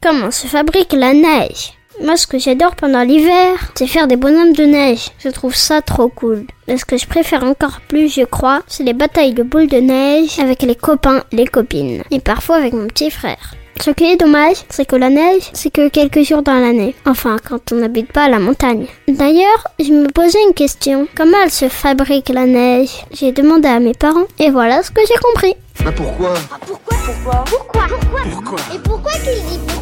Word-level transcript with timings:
Comment 0.00 0.30
se 0.30 0.46
fabrique 0.46 0.92
la 0.92 1.12
neige? 1.12 1.72
Moi, 2.04 2.16
ce 2.16 2.28
que 2.28 2.38
j'adore 2.38 2.76
pendant 2.76 3.02
l'hiver, 3.02 3.56
c'est 3.74 3.88
faire 3.88 4.06
des 4.06 4.14
bonhommes 4.14 4.52
de 4.52 4.62
neige. 4.62 5.08
Je 5.18 5.28
trouve 5.28 5.56
ça 5.56 5.82
trop 5.82 6.08
cool. 6.08 6.46
Mais 6.68 6.76
ce 6.78 6.84
que 6.84 6.96
je 6.96 7.08
préfère 7.08 7.42
encore 7.42 7.80
plus, 7.88 8.08
je 8.08 8.22
crois, 8.22 8.62
c'est 8.68 8.84
les 8.84 8.92
batailles 8.92 9.34
de 9.34 9.42
boules 9.42 9.66
de 9.66 9.78
neige 9.78 10.38
avec 10.38 10.62
les 10.62 10.76
copains, 10.76 11.24
les 11.32 11.46
copines. 11.46 12.04
Et 12.12 12.20
parfois 12.20 12.56
avec 12.56 12.74
mon 12.74 12.86
petit 12.86 13.10
frère. 13.10 13.54
Ce 13.80 13.90
qui 13.90 14.04
est 14.04 14.16
dommage, 14.16 14.58
c'est 14.70 14.86
que 14.86 14.94
la 14.94 15.10
neige, 15.10 15.50
c'est 15.52 15.70
que 15.72 15.88
quelques 15.88 16.22
jours 16.22 16.42
dans 16.42 16.54
l'année. 16.60 16.94
Enfin, 17.04 17.36
quand 17.48 17.72
on 17.72 17.76
n'habite 17.76 18.12
pas 18.12 18.24
à 18.24 18.28
la 18.28 18.38
montagne. 18.38 18.86
D'ailleurs, 19.08 19.66
je 19.80 19.92
me 19.92 20.06
posais 20.12 20.42
une 20.46 20.54
question. 20.54 21.08
Comment 21.16 21.38
elle 21.42 21.50
se 21.50 21.68
fabrique 21.68 22.28
la 22.28 22.46
neige? 22.46 23.04
J'ai 23.12 23.32
demandé 23.32 23.66
à 23.68 23.80
mes 23.80 23.94
parents 23.94 24.26
et 24.38 24.50
voilà 24.50 24.84
ce 24.84 24.92
que 24.92 25.00
j'ai 25.08 25.18
compris. 25.20 25.54
Bah 25.84 25.92
pourquoi? 25.94 26.34
Pourquoi 26.66 26.96
Pourquoi? 27.04 27.44
Pourquoi? 27.46 27.86
Pourquoi? 27.88 28.20
Pourquoi? 28.32 28.58
Et 28.74 28.78
pourquoi 28.78 29.12
tu 29.12 29.40
dis 29.48 29.58
pourquoi 29.58 29.72
C'est 29.74 29.77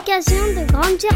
l'occasion 0.00 0.60
de 0.60 0.72
grandir 0.72 1.10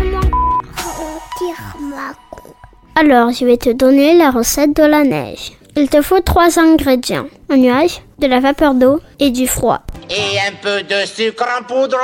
Alors, 2.97 3.31
je 3.31 3.45
vais 3.45 3.57
te 3.57 3.71
donner 3.71 4.17
la 4.17 4.31
recette 4.31 4.77
de 4.77 4.83
la 4.83 5.05
neige. 5.05 5.53
Il 5.77 5.89
te 5.89 6.03
faut 6.03 6.21
trois 6.21 6.59
ingrédients. 6.59 7.27
Un 7.49 7.57
nuage, 7.57 8.03
de 8.19 8.27
la 8.27 8.41
vapeur 8.41 8.75
d'eau 8.75 9.01
et 9.19 9.31
du 9.31 9.47
froid. 9.47 9.81
Et 10.11 10.39
un 10.39 10.53
peu 10.61 10.83
de 10.83 11.07
sucre 11.07 11.47
en 11.59 11.65
poudre 11.65 11.99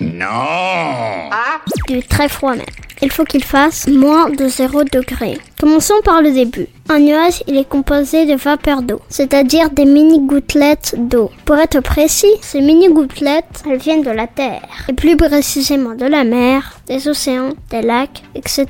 Non 0.00 1.30
Ah 1.30 1.60
Du 1.88 2.02
très 2.02 2.28
froid 2.28 2.54
même. 2.54 2.66
Il 3.00 3.10
faut 3.12 3.24
qu'il 3.24 3.44
fasse 3.44 3.86
moins 3.86 4.30
de 4.30 4.48
0 4.48 4.84
degré. 4.84 5.38
Commençons 5.60 6.00
par 6.04 6.22
le 6.22 6.32
début. 6.32 6.66
Un 6.88 7.00
nuage, 7.00 7.42
il 7.46 7.56
est 7.56 7.68
composé 7.68 8.26
de 8.26 8.34
vapeur 8.34 8.82
d'eau, 8.82 9.00
c'est-à-dire 9.08 9.70
des 9.70 9.84
mini 9.84 10.20
gouttelettes 10.20 10.94
d'eau. 10.96 11.30
Pour 11.44 11.58
être 11.58 11.80
précis, 11.80 12.32
ces 12.40 12.60
mini 12.60 12.88
gouttelettes, 12.88 13.62
elles 13.68 13.78
viennent 13.78 14.02
de 14.02 14.10
la 14.10 14.26
Terre, 14.26 14.86
et 14.88 14.92
plus 14.92 15.16
précisément 15.16 15.94
de 15.94 16.06
la 16.06 16.24
mer, 16.24 16.78
des 16.86 17.08
océans, 17.08 17.52
des 17.70 17.82
lacs, 17.82 18.22
etc. 18.34 18.66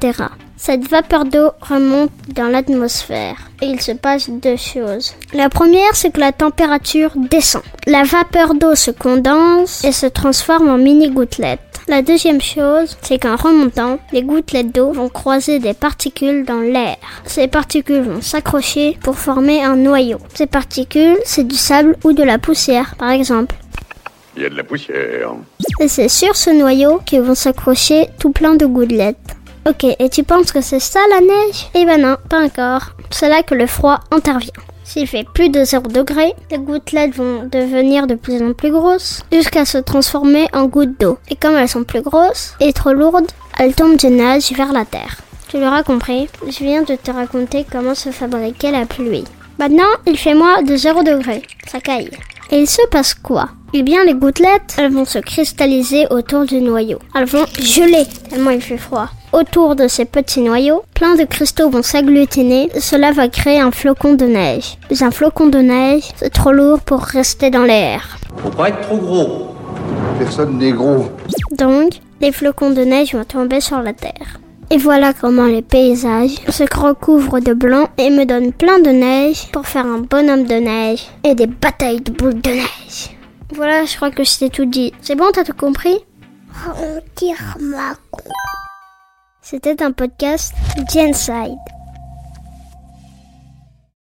Cette 0.56 0.88
vapeur 0.88 1.24
d'eau 1.24 1.52
remonte 1.60 2.10
dans 2.34 2.48
l'atmosphère 2.48 3.36
et 3.62 3.66
il 3.66 3.80
se 3.80 3.92
passe 3.92 4.28
deux 4.28 4.56
choses. 4.56 5.14
La 5.32 5.48
première, 5.48 5.94
c'est 5.94 6.10
que 6.10 6.18
la 6.18 6.32
température 6.32 7.12
descend. 7.14 7.62
La 7.86 8.02
vapeur 8.02 8.54
d'eau 8.54 8.74
se 8.74 8.90
condense 8.90 9.84
et 9.84 9.92
se 9.92 10.06
transforme 10.06 10.68
en 10.68 10.76
mini 10.76 11.10
gouttelettes. 11.10 11.60
La 11.88 12.02
deuxième 12.02 12.42
chose, 12.42 12.98
c'est 13.00 13.18
qu'en 13.18 13.36
remontant, 13.36 13.98
les 14.12 14.22
gouttelettes 14.22 14.74
d'eau 14.74 14.92
vont 14.92 15.08
croiser 15.08 15.58
des 15.58 15.72
particules 15.72 16.44
dans 16.44 16.60
l'air. 16.60 16.98
Ces 17.24 17.48
particules 17.48 18.02
vont 18.02 18.20
s'accrocher 18.20 18.98
pour 19.02 19.18
former 19.18 19.64
un 19.64 19.74
noyau. 19.74 20.18
Ces 20.34 20.46
particules, 20.46 21.16
c'est 21.24 21.48
du 21.48 21.56
sable 21.56 21.96
ou 22.04 22.12
de 22.12 22.22
la 22.22 22.38
poussière, 22.38 22.94
par 22.98 23.10
exemple. 23.10 23.56
Il 24.36 24.42
y 24.42 24.46
a 24.46 24.50
de 24.50 24.56
la 24.56 24.64
poussière. 24.64 25.32
Et 25.80 25.88
c'est 25.88 26.08
sur 26.08 26.36
ce 26.36 26.50
noyau 26.50 27.00
qu'ils 27.06 27.22
vont 27.22 27.34
s'accrocher 27.34 28.08
tout 28.20 28.32
plein 28.32 28.54
de 28.54 28.66
gouttelettes. 28.66 29.16
Ok, 29.66 29.84
et 29.84 30.10
tu 30.10 30.24
penses 30.24 30.52
que 30.52 30.60
c'est 30.60 30.80
ça 30.80 31.00
la 31.08 31.20
neige? 31.20 31.68
Eh 31.74 31.86
ben 31.86 32.02
non, 32.02 32.16
pas 32.28 32.44
encore. 32.44 32.90
C'est 33.10 33.30
là 33.30 33.42
que 33.42 33.54
le 33.54 33.66
froid 33.66 34.00
intervient. 34.10 34.52
S'il 34.88 35.06
fait 35.06 35.26
plus 35.34 35.50
de 35.50 35.64
0 35.64 35.82
degré, 35.88 36.32
les 36.50 36.56
gouttelettes 36.56 37.14
vont 37.14 37.44
devenir 37.44 38.06
de 38.06 38.14
plus 38.14 38.42
en 38.42 38.54
plus 38.54 38.70
grosses 38.70 39.22
jusqu'à 39.30 39.66
se 39.66 39.76
transformer 39.76 40.48
en 40.54 40.64
gouttes 40.64 40.98
d'eau. 40.98 41.18
Et 41.28 41.36
comme 41.36 41.56
elles 41.56 41.68
sont 41.68 41.84
plus 41.84 42.00
grosses 42.00 42.54
et 42.58 42.72
trop 42.72 42.94
lourdes, 42.94 43.30
elles 43.58 43.74
tombent 43.74 43.98
du 43.98 44.06
nuage 44.06 44.50
vers 44.52 44.72
la 44.72 44.86
terre. 44.86 45.18
Tu 45.48 45.60
l'auras 45.60 45.82
compris, 45.82 46.28
je 46.46 46.64
viens 46.64 46.84
de 46.84 46.94
te 46.94 47.10
raconter 47.10 47.66
comment 47.70 47.94
se 47.94 48.08
fabriquait 48.08 48.72
la 48.72 48.86
pluie. 48.86 49.24
Maintenant, 49.58 49.92
il 50.06 50.16
fait 50.16 50.32
moins 50.32 50.62
de 50.62 50.74
0 50.74 51.02
degré. 51.02 51.42
Ça 51.66 51.80
caille. 51.80 52.10
Et 52.50 52.60
il 52.60 52.66
se 52.66 52.86
passe 52.90 53.12
quoi? 53.12 53.50
Eh 53.74 53.82
bien, 53.82 54.04
les 54.04 54.14
gouttelettes, 54.14 54.74
elles 54.78 54.90
vont 54.90 55.04
se 55.04 55.18
cristalliser 55.18 56.06
autour 56.08 56.46
du 56.46 56.62
noyau. 56.62 56.98
Elles 57.14 57.26
vont 57.26 57.44
geler 57.60 58.06
tellement 58.30 58.52
il 58.52 58.62
fait 58.62 58.78
froid. 58.78 59.10
Autour 59.32 59.76
de 59.76 59.88
ces 59.88 60.06
petits 60.06 60.40
noyaux, 60.40 60.82
plein 60.94 61.14
de 61.14 61.24
cristaux 61.24 61.68
vont 61.68 61.82
s'agglutiner. 61.82 62.70
Cela 62.80 63.12
va 63.12 63.28
créer 63.28 63.60
un 63.60 63.70
flocon 63.70 64.14
de 64.14 64.24
neige. 64.24 64.78
Mais 64.90 65.02
un 65.02 65.10
flocon 65.10 65.48
de 65.48 65.58
neige, 65.58 66.04
c'est 66.16 66.32
trop 66.32 66.50
lourd 66.50 66.80
pour 66.80 67.02
rester 67.02 67.50
dans 67.50 67.64
l'air. 67.64 68.16
Faut 68.38 68.48
pas 68.48 68.70
être 68.70 68.80
trop 68.80 68.96
gros. 68.96 69.48
Personne 70.18 70.56
n'est 70.56 70.72
gros. 70.72 71.10
Donc, 71.52 72.00
les 72.22 72.32
flocons 72.32 72.70
de 72.70 72.80
neige 72.82 73.14
vont 73.14 73.24
tomber 73.24 73.60
sur 73.60 73.82
la 73.82 73.92
terre. 73.92 74.40
Et 74.70 74.78
voilà 74.78 75.12
comment 75.12 75.46
les 75.46 75.62
paysages 75.62 76.36
se 76.48 76.64
recouvrent 76.74 77.40
de 77.40 77.52
blanc 77.52 77.88
et 77.98 78.10
me 78.10 78.24
donnent 78.24 78.52
plein 78.52 78.78
de 78.78 78.90
neige 78.90 79.48
pour 79.52 79.66
faire 79.66 79.86
un 79.86 79.98
bonhomme 79.98 80.44
de 80.44 80.54
neige 80.54 81.06
et 81.24 81.34
des 81.34 81.46
batailles 81.46 82.00
de 82.00 82.12
boules 82.12 82.40
de 82.40 82.50
neige. 82.50 83.16
Voilà, 83.54 83.84
je 83.84 83.96
crois 83.96 84.10
que 84.10 84.24
je 84.24 84.38
t'ai 84.38 84.50
tout 84.50 84.66
dit. 84.66 84.92
C'est 85.02 85.14
bon, 85.14 85.26
t'as 85.32 85.44
tout 85.44 85.52
compris? 85.54 85.98
On 86.66 87.00
tire 87.14 87.56
ma 87.60 87.94
C'était 89.50 89.82
un 89.82 89.92
podcast 89.92 90.52
Genside. 90.92 91.77